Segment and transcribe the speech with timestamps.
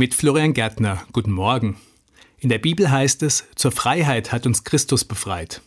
[0.00, 1.02] Mit Florian Gärtner.
[1.12, 1.76] Guten Morgen.
[2.38, 5.60] In der Bibel heißt es, zur Freiheit hat uns Christus befreit.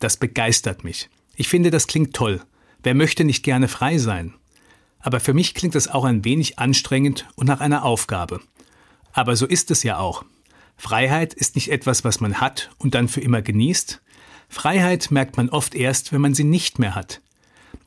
[0.00, 1.08] Das begeistert mich.
[1.34, 2.42] Ich finde, das klingt toll.
[2.82, 4.34] Wer möchte nicht gerne frei sein?
[4.98, 8.42] Aber für mich klingt es auch ein wenig anstrengend und nach einer Aufgabe.
[9.14, 10.26] Aber so ist es ja auch.
[10.76, 14.02] Freiheit ist nicht etwas, was man hat und dann für immer genießt.
[14.50, 17.22] Freiheit merkt man oft erst, wenn man sie nicht mehr hat.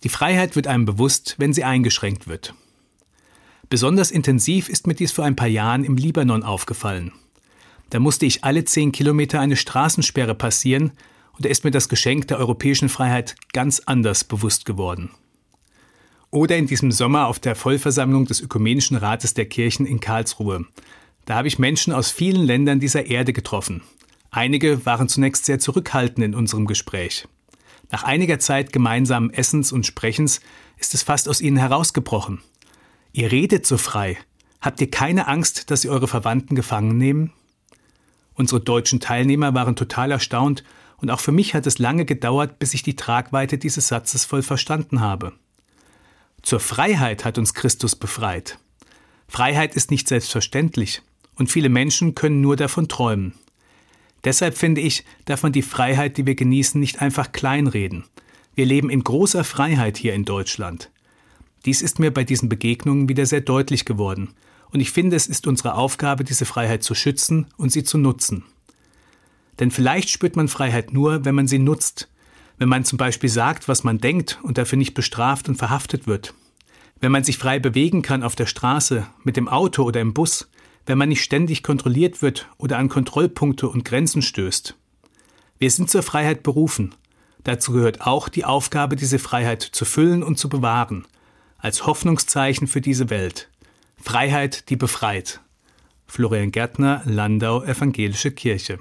[0.04, 2.56] Die Freiheit wird einem bewusst, wenn sie eingeschränkt wird.
[3.74, 7.12] Besonders intensiv ist mir dies vor ein paar Jahren im Libanon aufgefallen.
[7.90, 10.92] Da musste ich alle zehn Kilometer eine Straßensperre passieren
[11.32, 15.10] und da ist mir das Geschenk der europäischen Freiheit ganz anders bewusst geworden.
[16.30, 20.68] Oder in diesem Sommer auf der Vollversammlung des Ökumenischen Rates der Kirchen in Karlsruhe.
[21.26, 23.82] Da habe ich Menschen aus vielen Ländern dieser Erde getroffen.
[24.30, 27.28] Einige waren zunächst sehr zurückhaltend in unserem Gespräch.
[27.90, 30.42] Nach einiger Zeit gemeinsamen Essens und Sprechens
[30.78, 32.44] ist es fast aus ihnen herausgebrochen.
[33.16, 34.18] Ihr redet so frei.
[34.60, 37.32] Habt ihr keine Angst, dass sie eure Verwandten gefangen nehmen?
[38.34, 40.64] Unsere deutschen Teilnehmer waren total erstaunt
[40.98, 44.42] und auch für mich hat es lange gedauert, bis ich die Tragweite dieses Satzes voll
[44.42, 45.34] verstanden habe.
[46.42, 48.58] Zur Freiheit hat uns Christus befreit.
[49.28, 51.04] Freiheit ist nicht selbstverständlich
[51.36, 53.36] und viele Menschen können nur davon träumen.
[54.24, 58.06] Deshalb finde ich, darf man die Freiheit, die wir genießen, nicht einfach kleinreden.
[58.56, 60.90] Wir leben in großer Freiheit hier in Deutschland.
[61.66, 64.34] Dies ist mir bei diesen Begegnungen wieder sehr deutlich geworden,
[64.72, 68.44] und ich finde, es ist unsere Aufgabe, diese Freiheit zu schützen und sie zu nutzen.
[69.60, 72.10] Denn vielleicht spürt man Freiheit nur, wenn man sie nutzt,
[72.58, 76.34] wenn man zum Beispiel sagt, was man denkt und dafür nicht bestraft und verhaftet wird,
[77.02, 80.50] wenn man sich frei bewegen kann auf der Straße, mit dem Auto oder im Bus,
[80.86, 84.76] wenn man nicht ständig kontrolliert wird oder an Kontrollpunkte und Grenzen stößt.
[85.60, 86.96] Wir sind zur Freiheit berufen.
[87.44, 91.06] Dazu gehört auch die Aufgabe, diese Freiheit zu füllen und zu bewahren,
[91.64, 93.50] als Hoffnungszeichen für diese Welt.
[93.96, 95.40] Freiheit, die befreit.
[96.06, 98.80] Florian Gärtner, Landau, Evangelische Kirche.